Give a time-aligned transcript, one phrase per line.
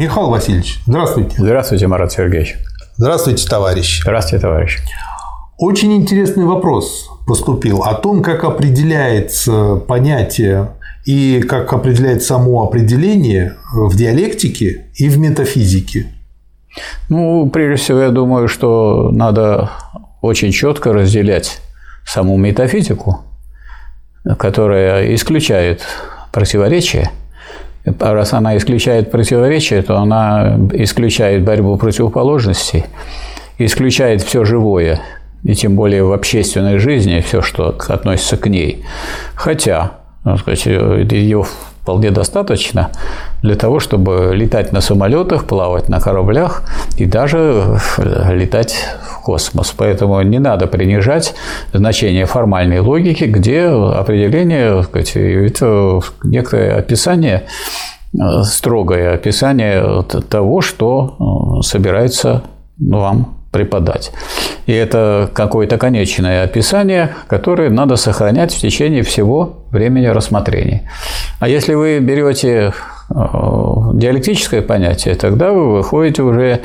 [0.00, 1.34] Михаил Васильевич, здравствуйте.
[1.36, 2.56] Здравствуйте, Марат Сергеевич.
[2.96, 4.00] Здравствуйте, товарищ.
[4.00, 4.78] Здравствуйте, товарищ.
[5.58, 10.70] Очень интересный вопрос поступил о том, как определяется понятие
[11.04, 16.06] и как определяет само определение в диалектике и в метафизике.
[17.10, 19.68] Ну, прежде всего, я думаю, что надо
[20.22, 21.60] очень четко разделять
[22.06, 23.20] саму метафизику,
[24.38, 25.82] которая исключает
[26.32, 27.10] противоречия.
[27.84, 32.84] А раз она исключает противоречия, то она исключает борьбу противоположностей,
[33.58, 35.00] исключает все живое,
[35.44, 38.84] и тем более в общественной жизни все, что относится к ней.
[39.34, 39.92] Хотя,
[40.38, 41.44] сказать, ее
[41.82, 42.90] вполне достаточно
[43.42, 46.62] для того, чтобы летать на самолетах, плавать на кораблях
[46.98, 47.80] и даже
[48.30, 49.72] летать в космос.
[49.76, 51.34] Поэтому не надо принижать
[51.72, 57.44] значение формальной логики, где определение, сказать, это некое описание
[58.42, 62.42] строгое описание того, что собирается
[62.78, 64.10] вам преподать.
[64.66, 70.90] И это какое-то конечное описание, которое надо сохранять в течение всего времени рассмотрения.
[71.38, 72.72] А если вы берете
[73.12, 76.60] Э, диалектическое понятие, тогда вы выходите уже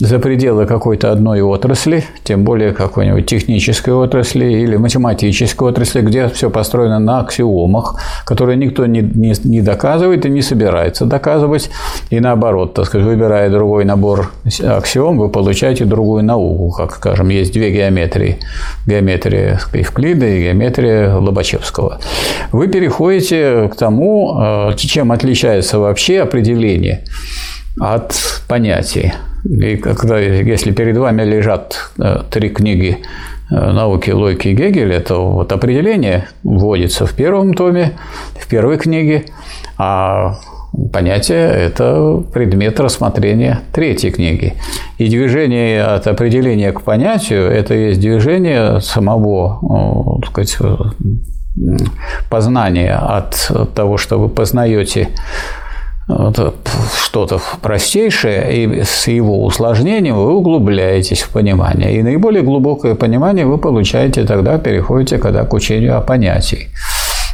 [0.00, 6.48] за пределы какой-то одной отрасли, тем более какой-нибудь технической отрасли или математической отрасли, где все
[6.48, 11.70] построено на аксиомах, которые никто не, не, не доказывает и не собирается доказывать.
[12.08, 14.32] И наоборот, так сказать, выбирая другой набор
[14.64, 18.38] аксиом, вы получаете другую науку, как, скажем, есть две геометрии.
[18.86, 22.00] Геометрия Евклида и геометрия Лобачевского.
[22.52, 27.04] Вы переходите к тому, э, чем отличается вообще определение
[27.78, 28.14] от
[28.48, 29.12] понятий.
[29.44, 32.98] И когда, если перед вами лежат э, три книги
[33.50, 37.92] э, науки логики Гегеля, то вот определение вводится в первом томе,
[38.38, 39.24] в первой книге,
[39.78, 40.36] а
[40.92, 44.54] понятие– это предмет рассмотрения третьей книги.
[44.98, 50.58] И движение от определения к понятию– это есть движение самого э, так сказать,
[52.28, 55.08] познания от того, что вы познаете
[57.02, 61.96] что-то простейшее, и с его усложнением вы углубляетесь в понимание.
[61.96, 66.68] И наиболее глубокое понимание вы получаете тогда, переходите когда к учению о понятии.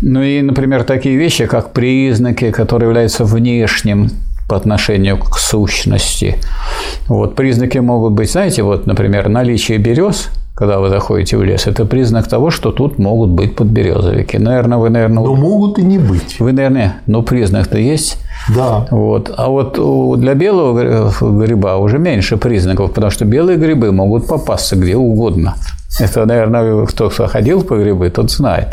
[0.00, 4.10] Ну и, например, такие вещи, как признаки, которые являются внешним
[4.48, 6.36] по отношению к сущности.
[7.06, 11.86] Вот признаки могут быть, знаете, вот, например, наличие берез– когда вы заходите в лес, это
[11.86, 14.36] признак того, что тут могут быть подберезовики.
[14.36, 15.24] Наверное, вы, наверное...
[15.24, 16.38] Но могут и не быть.
[16.38, 18.18] Вы, наверное, но признак-то есть.
[18.54, 18.86] Да.
[18.90, 19.32] Вот.
[19.34, 24.96] А вот для белого гриба уже меньше признаков, потому что белые грибы могут попасться где
[24.96, 25.54] угодно.
[25.98, 28.66] Это, наверное, кто ходил по грибы, тот знает.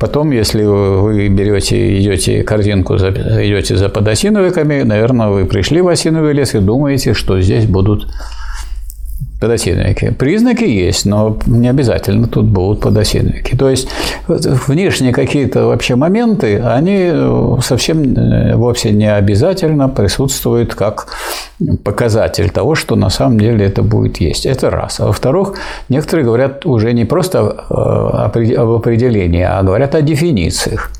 [0.00, 6.56] Потом, если вы берете, идете корзинку, идете за подосиновиками, наверное, вы пришли в осиновый лес
[6.56, 8.08] и думаете, что здесь будут
[9.40, 10.10] подосиновики.
[10.10, 13.56] Признаки есть, но не обязательно тут будут подосиновики.
[13.56, 13.88] То есть
[14.26, 21.08] внешние какие-то вообще моменты, они э, совсем э, вовсе не обязательно присутствуют как
[21.84, 24.46] показатель того, что на самом деле это будет есть.
[24.46, 25.00] Это раз.
[25.00, 25.54] А во-вторых,
[25.88, 30.90] некоторые говорят уже не просто э, об определении, а говорят о дефинициях.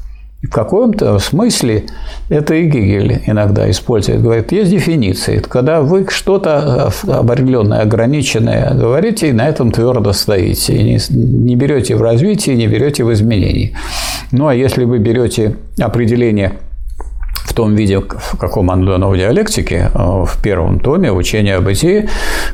[0.40, 1.86] И в каком-то смысле
[2.28, 4.22] это и Гегель иногда использует.
[4.22, 5.38] Говорит, есть дефиниции.
[5.38, 10.76] Когда вы что-то определенное, ограниченное говорите, и на этом твердо стоите.
[10.76, 13.74] И не, не берете в развитии, не берете в изменении.
[14.30, 16.52] Ну, а если вы берете определение
[17.44, 21.60] в том виде, в каком оно дано в диалектике, э, в первом томе учения о
[21.60, 22.08] бытии,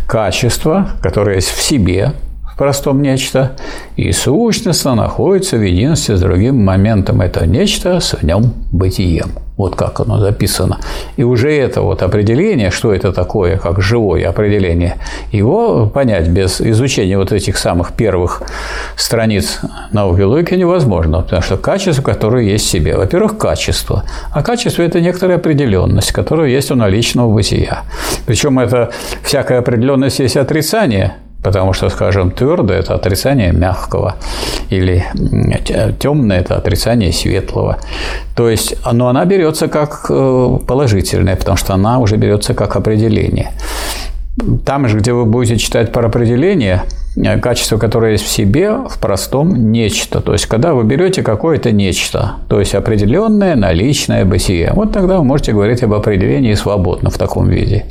[0.06, 2.12] качество, которое есть в себе,
[2.56, 3.52] простом нечто,
[3.96, 7.20] и сущностно находится в единстве с другим моментом.
[7.20, 9.32] Это нечто с в нем бытием.
[9.56, 10.78] Вот как оно записано.
[11.16, 14.96] И уже это вот определение, что это такое, как живое определение,
[15.30, 18.42] его понять без изучения вот этих самых первых
[18.96, 19.60] страниц
[19.92, 22.96] науки логики невозможно, потому что качество, которое есть в себе.
[22.96, 24.02] Во-первых, качество.
[24.32, 27.82] А качество– это некоторая определенность, которая есть у наличного бытия.
[28.26, 28.90] Причем это
[29.22, 31.14] всякая определенность есть отрицание,
[31.44, 34.16] Потому что, скажем, твердое– это отрицание мягкого,
[34.70, 35.04] или
[35.98, 37.76] темное– это отрицание светлого.
[38.34, 43.50] То есть, но она берется как э, положительное, потому что она уже берется как определение.
[44.64, 46.84] Там же, где вы будете читать про определение,
[47.16, 50.22] э, качество, которое есть в себе, в простом нечто.
[50.22, 55.24] То есть, когда вы берете какое-то нечто, то есть определенное наличное бытие, вот тогда вы
[55.24, 57.84] можете говорить об определении свободно в таком виде.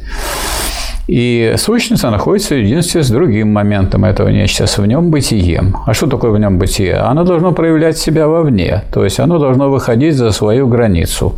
[1.08, 5.76] И сущность находится в единстве с другим моментом этого нечто, с в нем бытием.
[5.86, 6.96] А что такое в нем бытие?
[6.96, 11.34] Оно должно проявлять себя вовне, то есть оно должно выходить за свою границу.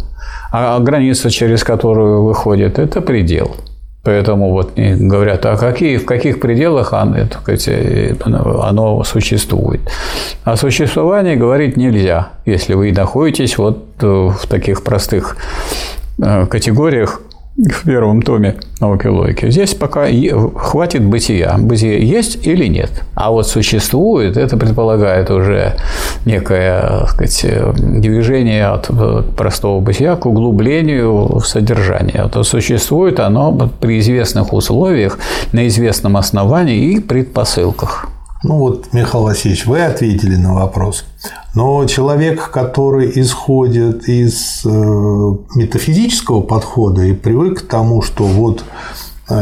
[0.52, 3.56] А граница, через которую выходит, это предел.
[4.04, 7.18] Поэтому вот говорят, а какие, в каких пределах оно,
[8.64, 9.82] оно существует.
[10.44, 15.38] О существовании говорить нельзя, если вы находитесь вот в таких простых
[16.22, 17.22] э, категориях,
[17.58, 19.50] в первом томе науки логики.
[19.50, 20.08] Здесь пока
[20.56, 21.56] хватит бытия.
[21.58, 22.92] Бытие есть или нет.
[23.14, 25.76] А вот существует, это предполагает уже
[26.26, 27.46] некое так сказать,
[28.02, 28.90] движение от
[29.38, 32.30] простого бытия к углублению в содержание.
[32.32, 35.18] То существует оно при известных условиях,
[35.54, 38.10] на известном основании и предпосылках.
[38.44, 41.06] Ну вот, Михаил Васильевич, вы ответили на вопрос.
[41.56, 48.66] Но человек, который исходит из э, метафизического подхода и привык к тому, что вот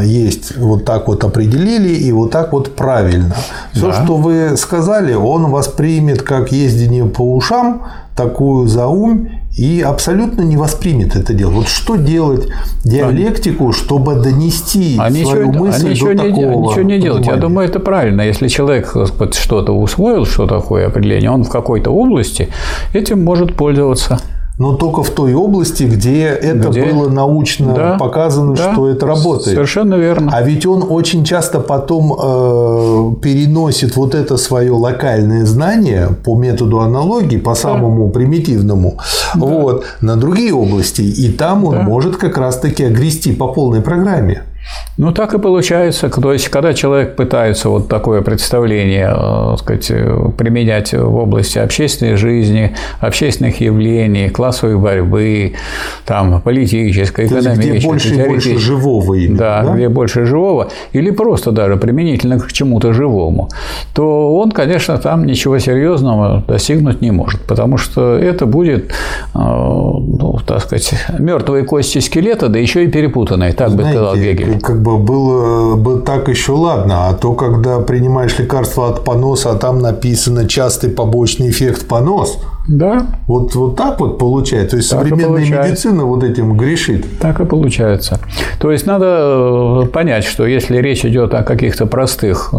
[0.04, 3.36] есть вот так вот определили и вот так вот правильно.
[3.74, 4.04] Все, да.
[4.04, 7.84] что вы сказали, он воспримет как ездение по ушам,
[8.16, 9.28] такую заумь
[9.58, 11.52] и абсолютно не воспримет это дело.
[11.52, 12.48] Вот что делать
[12.84, 17.26] диалектику, чтобы донести а свою ничего, мысль а ничего до не, такого Ничего не делать.
[17.28, 18.22] Я думаю, это правильно.
[18.22, 18.96] Если человек
[19.34, 22.50] что-то усвоил, что такое определение, он в какой-то области
[22.94, 24.20] этим может пользоваться
[24.60, 26.86] но только в той области, где это где?
[26.86, 29.56] было научно да, показано, да, что это работает.
[29.56, 30.32] Совершенно верно.
[30.32, 36.82] А ведь он очень часто потом э, переносит вот это свое локальное знание по методу
[36.82, 38.14] аналогии, по самому да.
[38.14, 39.00] примитивному,
[39.34, 39.40] да.
[39.40, 41.02] вот, на другие области.
[41.02, 41.82] И там он да.
[41.82, 44.44] может как раз-таки огрести по полной программе.
[44.98, 46.10] Ну, так и получается.
[46.10, 49.88] То есть, когда человек пытается вот такое представление э, сказать,
[50.38, 55.54] применять в области общественной жизни, общественных явлений, классовой борьбы,
[56.06, 61.10] там, политической, экономической, где больше и больше живого именно, да, да, где больше живого, или
[61.10, 63.50] просто даже применительно к чему-то живому,
[63.96, 68.94] то он, конечно, там ничего серьезного достигнуть не может, потому что это будет, э,
[69.34, 74.60] ну, так сказать, мертвые кости скелета, да еще и перепутанные, так Знаете, бы сказал Гегель
[74.84, 79.80] бы было бы так еще ладно, а то, когда принимаешь лекарство от поноса, а там
[79.80, 82.38] написано частый побочный эффект понос.
[82.68, 83.08] Да.
[83.28, 84.72] Вот, вот так вот получается.
[84.72, 87.06] То есть так современная медицина вот этим грешит.
[87.20, 88.20] Так и получается.
[88.60, 92.58] То есть надо э, понять, что если речь идет о каких-то простых э,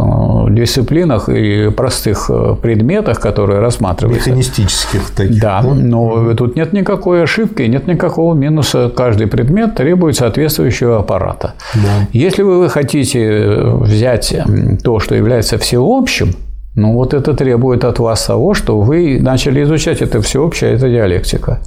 [0.50, 4.30] дисциплинах и простых э, предметах, которые рассматриваются.
[4.30, 5.40] Механистических таких.
[5.40, 5.74] Да, да?
[5.74, 8.92] но тут нет никакой ошибки, нет никакого минуса.
[8.94, 11.54] Каждый предмет требует соответствующего аппарата.
[11.74, 12.06] Да.
[12.12, 14.34] Если вы хотите взять
[14.82, 16.34] то, что является всеобщим,
[16.74, 21.60] ну вот это требует от вас того, что вы начали изучать это всеобщее, это диалектика.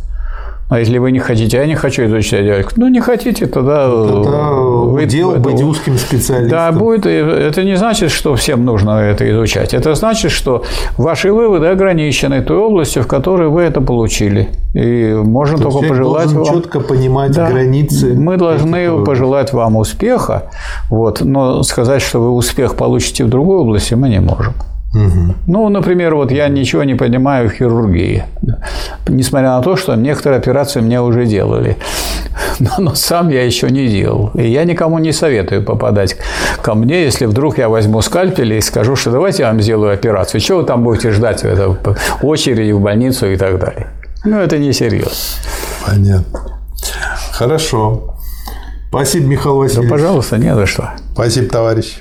[0.70, 4.52] А если вы не хотите, я не хочу изучать диалектику, ну не хотите, тогда, тогда
[4.52, 6.50] вы дело это, быть узким специалистом.
[6.50, 7.06] Да, будет.
[7.06, 9.74] Это не значит, что всем нужно это изучать.
[9.74, 10.66] Это значит, что
[10.98, 14.50] ваши выводы ограничены той областью, в которой вы это получили.
[14.74, 18.14] И можно То только пожелать вам четко понимать да, границы.
[18.14, 20.52] Мы должны пожелать вам успеха,
[20.90, 24.54] вот, но сказать, что вы успех получите в другой области, мы не можем.
[24.98, 25.36] Угу.
[25.48, 28.24] Ну, например, вот я ничего не понимаю в хирургии,
[29.08, 31.78] несмотря на то, что некоторые операции мне уже делали,
[32.60, 34.32] но, но сам я еще не делал.
[34.34, 36.18] И я никому не советую попадать
[36.62, 40.42] ко мне, если вдруг я возьму скальпель и скажу, что давайте я вам сделаю операцию.
[40.42, 41.88] Чего вы там будете ждать в
[42.24, 43.88] очереди в больницу и так далее?
[44.26, 45.12] Ну, это не серьезно.
[45.86, 46.40] Понятно.
[47.32, 48.16] Хорошо.
[48.90, 49.90] Спасибо, Михаил Васильевич.
[49.90, 50.90] Да, пожалуйста, не за что.
[51.14, 52.00] Спасибо, товарищ.